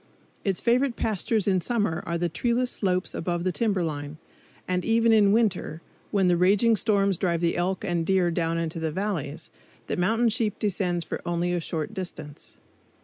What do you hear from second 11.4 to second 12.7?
a short distance.